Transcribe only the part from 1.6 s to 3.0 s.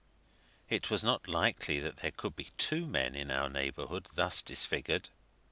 there could be two